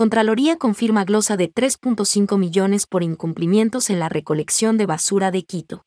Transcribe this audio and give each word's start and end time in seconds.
Contraloría 0.00 0.56
confirma 0.56 1.04
glosa 1.04 1.36
de 1.36 1.52
3.5 1.52 2.38
millones 2.38 2.86
por 2.86 3.02
incumplimientos 3.02 3.90
en 3.90 3.98
la 3.98 4.08
recolección 4.08 4.78
de 4.78 4.86
basura 4.86 5.30
de 5.30 5.42
Quito. 5.42 5.84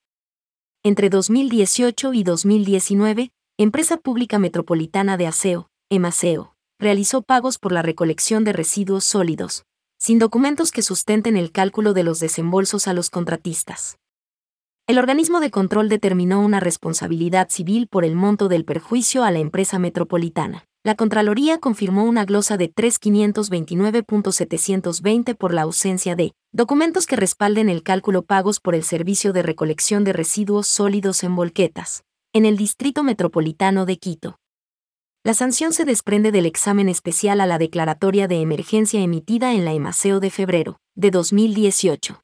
Entre 0.83 1.09
2018 1.09 2.13
y 2.13 2.21
2019, 2.21 3.31
Empresa 3.57 3.97
Pública 3.97 4.37
Metropolitana 4.37 5.17
de 5.17 5.25
Aseo, 5.25 5.71
EMASEO, 5.89 6.53
realizó 6.77 7.23
pagos 7.23 7.57
por 7.57 7.71
la 7.71 7.81
recolección 7.81 8.43
de 8.43 8.53
residuos 8.53 9.03
sólidos, 9.03 9.63
sin 9.97 10.19
documentos 10.19 10.69
que 10.69 10.83
sustenten 10.83 11.35
el 11.35 11.51
cálculo 11.51 11.93
de 11.93 12.03
los 12.03 12.19
desembolsos 12.19 12.87
a 12.87 12.93
los 12.93 13.09
contratistas. 13.09 13.97
El 14.85 14.99
organismo 14.99 15.39
de 15.39 15.49
control 15.49 15.89
determinó 15.89 16.39
una 16.41 16.59
responsabilidad 16.59 17.49
civil 17.49 17.87
por 17.87 18.05
el 18.05 18.13
monto 18.15 18.47
del 18.47 18.63
perjuicio 18.63 19.23
a 19.23 19.31
la 19.31 19.39
empresa 19.39 19.79
metropolitana. 19.79 20.65
La 20.85 20.95
Contraloría 20.95 21.59
confirmó 21.59 22.03
una 22.03 22.25
glosa 22.25 22.57
de 22.57 22.69
3.529.720 22.69 25.37
por 25.37 25.53
la 25.53 25.61
ausencia 25.61 26.17
de 26.17 26.33
documentos 26.51 27.05
que 27.05 27.15
respalden 27.15 27.69
el 27.69 27.83
cálculo 27.83 28.23
pagos 28.23 28.59
por 28.59 28.75
el 28.75 28.83
servicio 28.83 29.31
de 29.31 29.43
recolección 29.43 30.03
de 30.03 30.11
residuos 30.11 30.67
sólidos 30.67 31.23
en 31.23 31.37
volquetas, 31.37 32.03
en 32.33 32.45
el 32.45 32.57
Distrito 32.57 33.01
Metropolitano 33.01 33.85
de 33.85 33.97
Quito. 33.97 34.41
La 35.23 35.33
sanción 35.33 35.71
se 35.71 35.85
desprende 35.85 36.33
del 36.33 36.45
examen 36.45 36.89
especial 36.89 37.39
a 37.39 37.45
la 37.45 37.59
declaratoria 37.59 38.27
de 38.27 38.41
emergencia 38.41 38.99
emitida 38.99 39.53
en 39.53 39.63
la 39.63 39.71
EMASEO 39.71 40.19
de 40.19 40.31
febrero 40.31 40.81
de 40.95 41.11
2018. 41.11 42.21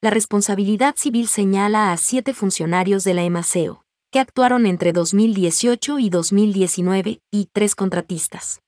La 0.00 0.10
responsabilidad 0.10 0.94
civil 0.94 1.26
señala 1.26 1.90
a 1.90 1.96
siete 1.96 2.34
funcionarios 2.34 3.02
de 3.02 3.14
la 3.14 3.24
EMASEO, 3.24 3.83
que 4.14 4.20
actuaron 4.20 4.64
entre 4.66 4.92
2018 4.92 5.98
y 5.98 6.08
2019, 6.08 7.20
y 7.32 7.48
tres 7.52 7.74
contratistas. 7.74 8.60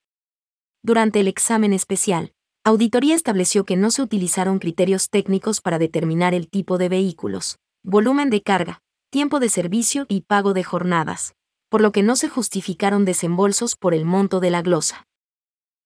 Durante 0.83 1.21
el 1.21 1.29
examen 1.29 1.73
especial, 1.73 2.33
Auditoría 2.65 3.15
estableció 3.15 3.65
que 3.65 3.77
no 3.77 3.93
se 3.93 4.03
utilizaron 4.03 4.59
criterios 4.59 5.09
técnicos 5.09 5.61
para 5.61 5.79
determinar 5.79 6.35
el 6.35 6.49
tipo 6.49 6.79
de 6.79 6.89
vehículos, 6.89 7.61
volumen 7.85 8.29
de 8.29 8.43
carga, 8.43 8.81
tiempo 9.09 9.39
de 9.39 9.49
servicio 9.49 10.07
y 10.09 10.23
pago 10.23 10.53
de 10.53 10.65
jornadas, 10.65 11.37
por 11.69 11.81
lo 11.81 11.93
que 11.93 12.03
no 12.03 12.17
se 12.17 12.29
justificaron 12.29 13.05
desembolsos 13.05 13.77
por 13.77 13.95
el 13.95 14.05
monto 14.05 14.41
de 14.41 14.51
la 14.51 14.63
glosa. 14.63 15.07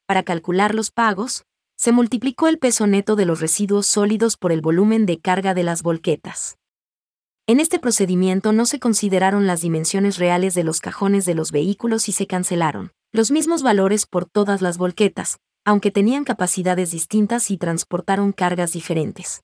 Para 0.07 0.23
calcular 0.23 0.75
los 0.75 0.91
pagos, 0.91 1.45
se 1.77 1.93
multiplicó 1.93 2.49
el 2.49 2.59
peso 2.59 2.87
neto 2.87 3.15
de 3.15 3.27
los 3.27 3.41
residuos 3.41 3.87
sólidos 3.87 4.39
por 4.39 4.53
el 4.53 4.63
volumen 4.63 5.05
de 5.05 5.21
carga 5.21 5.53
de 5.53 5.65
las 5.65 5.83
volquetas. 5.83 6.57
En 7.51 7.59
este 7.59 7.81
procedimiento 7.81 8.53
no 8.53 8.65
se 8.65 8.79
consideraron 8.79 9.49
las 9.49 9.61
dimensiones 9.61 10.19
reales 10.19 10.55
de 10.55 10.63
los 10.63 10.81
cajones 10.81 11.25
de 11.25 11.35
los 11.35 11.51
vehículos 11.51 12.09
y 12.09 12.13
se 12.13 12.29
cancelaron 12.29 12.93
los 13.13 13.33
mismos 13.33 13.65
valores 13.65 14.07
por 14.07 14.25
todas 14.25 14.63
las 14.63 14.79
volquetas, 14.79 15.41
aunque 15.65 15.91
tenían 15.91 16.23
capacidades 16.23 16.93
distintas 16.93 17.51
y 17.51 17.57
transportaron 17.59 18.31
cargas 18.31 18.73
diferentes. 18.73 19.43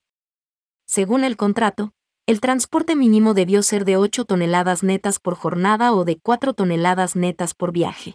Según 0.87 1.25
el 1.25 1.37
contrato, 1.37 1.95
el 2.27 2.39
transporte 2.39 2.95
mínimo 2.95 3.35
debió 3.35 3.65
ser 3.65 3.85
de 3.85 3.97
8 3.97 4.25
toneladas 4.25 4.85
netas 4.85 5.19
por 5.19 5.35
jornada 5.35 5.93
o 5.93 6.05
de 6.05 6.21
4 6.23 6.55
toneladas 6.55 7.17
netas 7.17 7.55
por 7.55 7.73
viaje. 7.73 8.15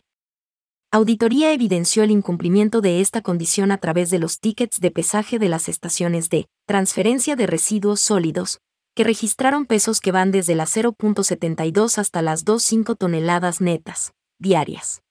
Auditoría 0.89 1.51
evidenció 1.51 2.03
el 2.03 2.11
incumplimiento 2.11 2.79
de 2.79 3.01
esta 3.01 3.21
condición 3.21 3.73
a 3.73 3.77
través 3.77 4.09
de 4.09 4.19
los 4.19 4.39
tickets 4.39 4.79
de 4.79 4.91
pesaje 4.91 5.37
de 5.37 5.49
las 5.49 5.67
estaciones 5.67 6.29
de 6.29 6.47
transferencia 6.65 7.35
de 7.35 7.45
residuos 7.45 7.99
sólidos, 7.99 8.61
que 8.95 9.03
registraron 9.03 9.65
pesos 9.65 10.01
que 10.01 10.11
van 10.11 10.31
desde 10.31 10.55
las 10.55 10.75
0.72 10.75 11.97
hasta 11.97 12.21
las 12.21 12.45
2,5 12.45 12.97
toneladas 12.97 13.61
netas, 13.61 14.13
diarias. 14.39 15.01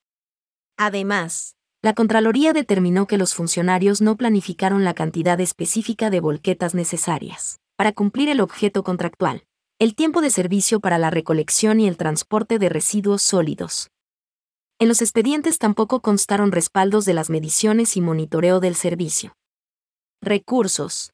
Además, 0.77 1.57
la 1.83 1.95
Contraloría 1.95 2.53
determinó 2.53 3.07
que 3.07 3.17
los 3.17 3.35
funcionarios 3.35 4.03
no 4.03 4.17
planificaron 4.17 4.85
la 4.85 4.93
cantidad 4.93 5.41
específica 5.41 6.11
de 6.11 6.21
volquetas 6.21 6.75
necesarias 6.75 7.59
para 7.77 7.93
cumplir 7.93 8.29
el 8.29 8.41
objeto 8.41 8.83
contractual, 8.83 9.45
el 9.79 9.95
tiempo 9.95 10.21
de 10.21 10.29
servicio 10.29 10.81
para 10.81 10.99
la 10.99 11.09
recolección 11.09 11.81
y 11.81 11.89
el 11.89 11.97
transporte 11.97 12.59
de 12.59 12.69
residuos 12.69 13.23
sólidos. 13.23 13.91
En 14.79 14.89
los 14.89 15.01
expedientes 15.01 15.59
tampoco 15.59 16.01
constaron 16.01 16.53
respaldos 16.53 17.07
de 17.07 17.15
las 17.15 17.31
mediciones 17.31 17.97
y 17.97 18.03
monitoreo 18.03 18.61
del 18.61 18.75
servicio. 18.75 19.35
Recursos. 20.21 21.13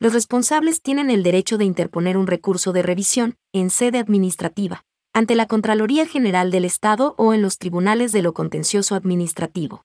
Los 0.00 0.12
responsables 0.12 0.80
tienen 0.80 1.10
el 1.10 1.24
derecho 1.24 1.58
de 1.58 1.64
interponer 1.64 2.16
un 2.16 2.28
recurso 2.28 2.72
de 2.72 2.82
revisión, 2.82 3.34
en 3.52 3.68
sede 3.68 3.98
administrativa, 3.98 4.84
ante 5.12 5.34
la 5.34 5.46
Contraloría 5.46 6.06
General 6.06 6.52
del 6.52 6.64
Estado 6.64 7.16
o 7.18 7.34
en 7.34 7.42
los 7.42 7.58
tribunales 7.58 8.12
de 8.12 8.22
lo 8.22 8.32
contencioso 8.32 8.94
administrativo. 8.94 9.84